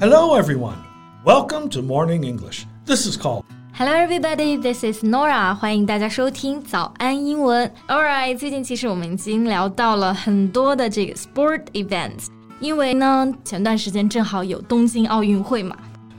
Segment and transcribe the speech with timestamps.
[0.00, 0.78] Hello, everyone.
[1.26, 2.64] Welcome to Morning English.
[2.86, 3.44] This is Colin.
[3.74, 4.56] Hello, everybody.
[4.56, 5.54] This is Norah.
[5.54, 7.70] 欢迎大家收听早安英文。
[7.86, 12.28] Alright，最近其实我们已经聊到了很多的这个 sport events，
[12.60, 15.76] 因为呢，前段时间正好有东京奥运会嘛。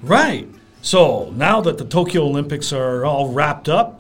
[0.08, 0.46] Right.
[0.84, 4.00] So now that the Tokyo Olympics are all wrapped up,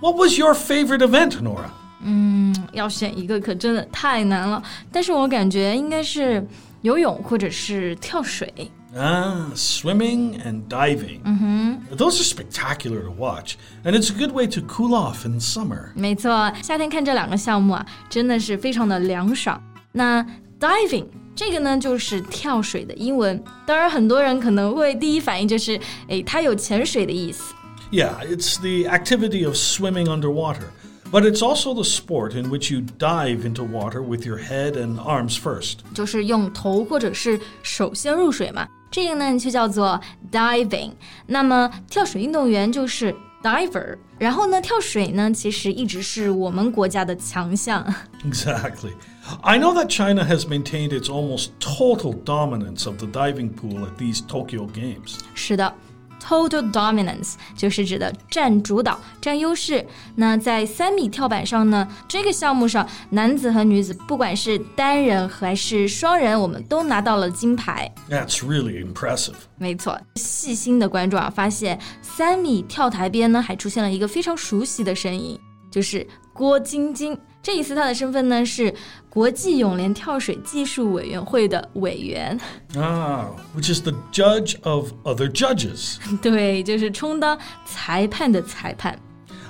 [0.00, 1.70] what was your favorite event, Norah?
[2.02, 4.60] 嗯，要选一个可真的太难了，
[4.90, 6.44] 但是我感觉应该是
[6.82, 8.52] 游泳或者是跳水。
[8.97, 11.21] Ah, swimming and diving.
[11.23, 11.95] Mm-hmm.
[11.95, 15.91] Those are spectacular to watch, and it's a good way to cool off in summer.
[15.95, 19.61] 没错，夏天看这两个项目啊，真的是非常的凉爽。
[19.91, 20.25] 那
[20.59, 23.43] diving 这个呢，就是跳水的英文。
[23.65, 25.77] 当然，很多人可能会第一反应就是，
[26.07, 27.53] 诶，它有潜水的意思。
[27.91, 30.69] Yeah, it's the activity of swimming underwater.
[31.11, 34.97] But it's also the sport in which you dive into water with your head and
[34.99, 35.77] arms first.
[35.93, 38.67] 就是用头或者是手先入水嘛。
[38.89, 39.99] 这个呢就叫做
[40.31, 40.91] diving。
[41.27, 43.97] 那么跳水运动员就是 diver。
[44.17, 47.85] 然后呢，跳水呢其实一直是我们国家的强项。
[48.23, 48.93] Exactly.
[49.41, 53.97] I know that China has maintained its almost total dominance of the diving pool at
[53.97, 55.19] these Tokyo Games.
[55.33, 55.73] 是的。
[56.22, 59.84] Total dominance 就是指的占主导、占优势。
[60.14, 67.92] 那在三米跳板上呢，这个项目上，男子和女子不管是单人还是双人，我们都拿到了金牌。
[68.08, 69.34] That's really impressive。
[69.56, 77.18] 没错，细心的观众啊，发现三米跳台边呢，还出现了一个非常熟悉的身影，就是郭晶晶。
[77.41, 78.73] 这一次他的身份呢是
[79.09, 82.39] 国际泳联跳水技术委员会的委员
[82.75, 85.97] 啊，which is the judge of other judges。
[86.21, 88.97] 对，就是充当裁判的裁判。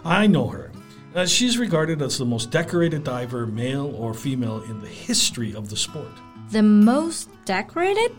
[0.04, 0.70] I know her.
[1.16, 5.70] Uh, she's regarded as the most decorated diver, male or female, in the history of
[5.70, 6.12] the sport.
[6.52, 8.12] The most decorated?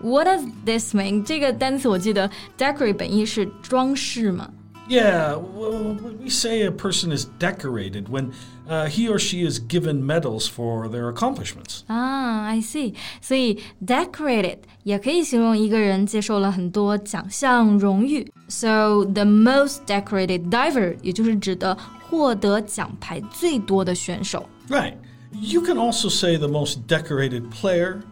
[0.00, 1.24] What does this mean?
[1.24, 4.48] 这个单词我记得 decorate 本意是装饰嘛。
[4.88, 8.32] yeah, well, we say a person is decorated when
[8.68, 11.84] uh, he or she is given medals for their accomplishments.
[11.88, 12.94] Ah, I see.
[13.20, 18.30] 所以 decorated 也可以形容一个人接受了很多奖项荣誉。
[18.48, 21.76] So the most decorated diver 也就是指的
[22.08, 24.48] 获得奖牌最多的选手。
[24.68, 24.94] Right.
[25.32, 28.02] You can also say the most decorated player,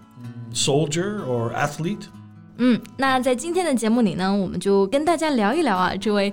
[0.52, 2.06] soldier, or athlete.
[2.56, 6.32] 嗯，那在今天的节目里呢，我们就跟大家聊一聊啊，这位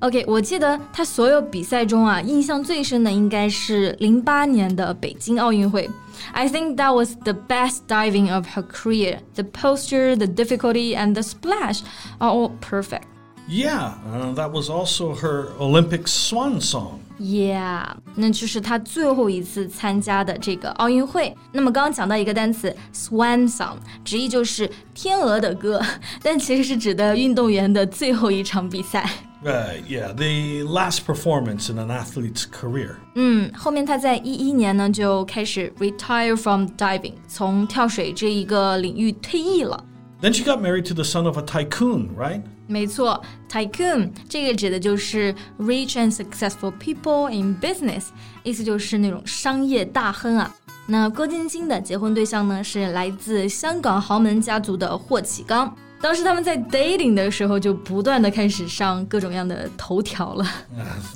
[0.00, 5.90] OK，我记得他所有比赛中啊，印象最深的应该是零八年的北京奥运会。
[6.32, 9.18] I think that was the best diving of her career.
[9.34, 11.80] The posture, the difficulty, and the splash
[12.18, 13.02] are all perfect.
[13.48, 17.00] Yeah, uh, that was also her Olympic swan song.
[17.18, 17.82] Yeah，
[18.14, 21.36] 那就是她最后一次参加的这个奥运会。
[21.50, 25.82] 那么刚刚讲到一个单词 swan song，直译就是天鹅的歌，
[26.22, 29.08] 但其实是指的运动员的最后一场比赛。
[29.42, 32.96] Right, yeah, the last performance in an athlete's career.
[33.14, 39.84] 嗯，后面他在一一年呢就开始 retire from diving，从跳水这一个领域退役了。
[40.20, 42.42] Then she got married to the son of a tycoon, right?
[42.66, 48.06] 没错，tycoon 这个指的就是 rich and successful people in business，
[48.42, 50.52] 意思就是那种商业大亨啊。
[50.88, 55.72] 那郭晶晶的结婚对象呢是来自香港豪门家族的霍启刚。
[56.02, 60.46] 当时他们在 dating 的时候，就不断的开始上各种各样的头条了。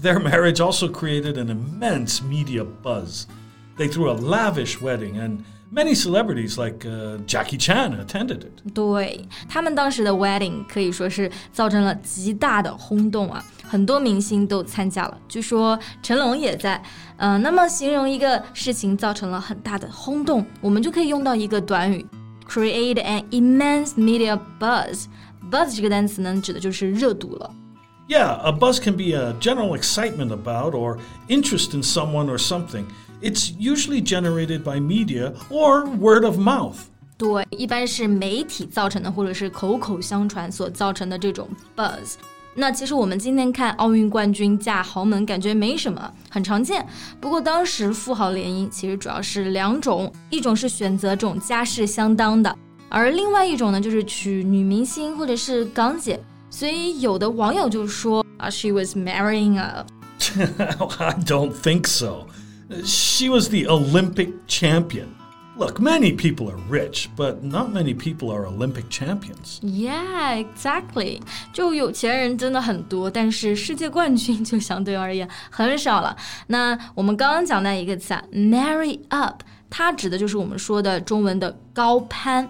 [0.02, 3.24] Their marriage also created an immense media buzz.
[3.78, 5.38] They threw a lavish wedding and
[5.74, 8.72] Many celebrities like uh, Jackie Chan attended it.
[8.74, 16.82] 对他们当时的 wedding 可以说是造成了极大的轰动啊，很多明星都参加了，据说成龙也在。
[17.16, 22.04] 呃，那么形容一个事情造成了很大的轰动，我们就可以用到一个短语
[22.46, 25.06] create an immense media buzz.
[25.50, 27.50] Buzz 这个单词呢，指的就是热度了。
[28.08, 30.98] Yeah, a buzz can be a general excitement about or
[31.28, 32.84] interest in someone or something.
[33.22, 36.76] It's usually generated by media or word of mouth.
[37.16, 42.14] 对，一般是媒体造成的，或者是口口相传所造成的这种 buzz。
[42.56, 46.86] 那其实我们今天看奥运冠军嫁豪门，感觉没什么，很常见。
[47.18, 52.54] 不过当时富豪联姻其实主要是两种，一种是选择这种家世相当的，
[52.90, 56.20] 而另外一种呢就是娶女明星或者是港姐。
[56.50, 59.88] 所以有的网友就说， 啊，she was marrying up。
[60.98, 62.26] I don't think so.
[62.84, 65.06] She was the Olympic champion.
[65.56, 69.60] Look, many people are rich, but not many people are Olympic champions.
[69.60, 71.20] Yeah, exactly.
[71.52, 76.16] 就有钱人真的很多，但是世界冠军就相对而言很少了。
[76.46, 82.48] 那我们刚刚讲那一个词啊，marry up，它指的就是我们说的中文的高攀。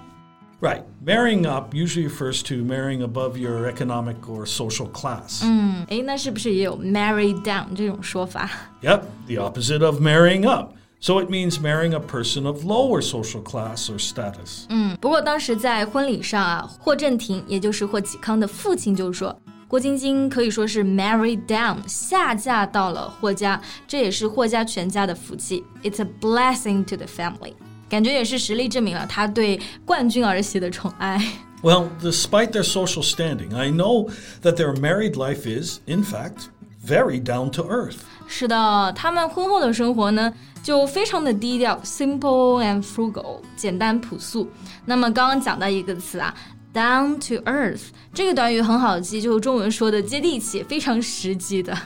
[0.61, 0.85] Right.
[1.05, 5.41] Marrying up usually refers to marrying above your economic or social class.
[5.43, 8.49] 嗯，诶，那是不是也有 marry down 这种说法？
[8.81, 10.75] Yep, the opposite of marrying up.
[11.01, 14.67] So it means marrying a person of lower social class or status.
[14.69, 19.37] 嗯，不过当时在婚礼上啊，霍震霆，也就是霍启康的父亲就说，
[19.67, 25.65] 郭晶晶可以说是 marry down 下嫁到了霍家，这也是霍家全家的福气。
[25.83, 27.55] It's a blessing to the family。
[27.89, 31.21] 感觉也是实力证明了他对冠军儿媳的宠爱。
[31.63, 34.11] Well, despite their social standing, I know
[34.43, 36.49] that their married life is, in fact,
[36.85, 37.99] very down to earth.
[38.27, 40.33] 是的，他们婚后的生活呢，
[40.63, 44.49] 就非常的低调，simple and frugal，简单朴素。
[44.85, 46.35] 那么刚刚讲到一个词啊，
[46.73, 47.83] down to earth，
[48.15, 51.77] 这个短语很好记，就是中文说的接地气，非常实际的。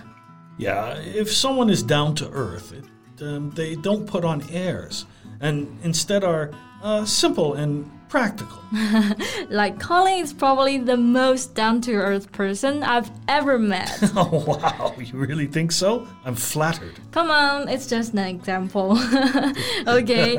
[0.59, 5.03] Yeah, if someone is down to earth, it, um, they don't put on airs
[5.41, 6.51] and instead are
[6.83, 8.59] uh, simple and practical.
[9.51, 13.91] Like Colin is probably the most down to earth person I've ever met.
[14.15, 16.07] oh, wow, you really think so?
[16.25, 16.95] I'm flattered.
[17.13, 18.99] Come on, it's just an example.
[19.87, 20.39] OK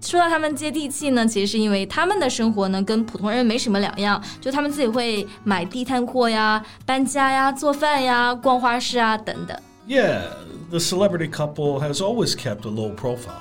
[0.00, 9.56] 。说到他们接地气呢，其实是因为他们的生活呢跟普通人没什么两样，就他们自己会买地摊货呀、搬家呀、做饭呀、逛花市啊等等。
[9.88, 10.24] Yeah,
[10.70, 13.40] the celebrity couple has always kept a low profile.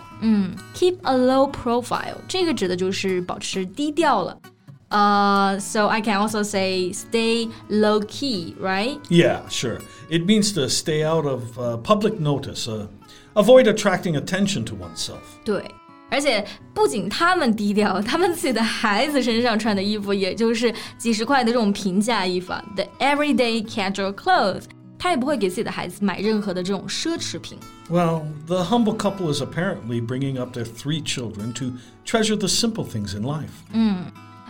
[0.74, 4.38] Keep a low profile，这个指的就是保持低调了。
[4.89, 9.00] 呃、s o I can also say stay low key, right?
[9.10, 9.80] Yeah, sure.
[10.07, 12.86] It means to stay out of uh, public notice, uh,
[13.33, 15.18] avoid attracting attention to oneself.
[15.44, 15.63] 对，
[16.12, 16.45] 而且
[16.75, 24.65] 不仅他们低调，他们自己的孩子身上穿的衣服，也就是几十块的这种平价衣服啊，the everyday casual clothes，
[24.98, 27.57] 他也不会给自己的孩子买任何的这种奢侈品。
[27.89, 31.74] Well, the humble couple is apparently bringing up their three children to
[32.06, 33.51] treasure the simple things in life.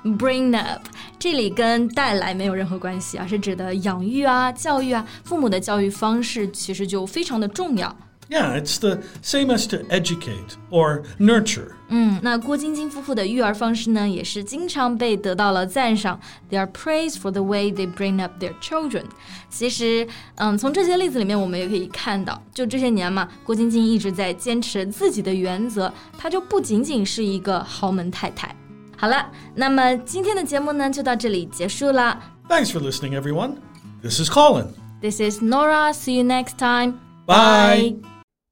[0.04, 0.82] Bring up，
[1.18, 7.96] 这里跟带来没有任何关系啊，是指的养育啊、教育啊，父母的教育方式其实就非常的重要。
[8.29, 11.73] yeah, it's the same as to educate or nurture.
[11.89, 16.21] 嗯，那郭晶晶夫妇的育儿方式呢，也是经常被得到了赞赏。
[16.51, 19.05] They are praised for the way they bring up their children。
[19.49, 28.55] 其实，嗯，从这些例子里面，我们也可以看到，就这些年嘛，郭晶晶一直在坚持自己的原则，她就不仅仅是一个豪门太太。
[28.97, 32.21] 好了，那么今天的节目呢，就到这里结束了。
[32.49, 33.57] Thanks for listening, everyone.
[34.03, 34.69] This is Colin.
[35.01, 35.93] This is Norah.
[35.95, 36.95] See you next time.
[37.25, 37.95] Bye.
[37.95, 38.18] Bye.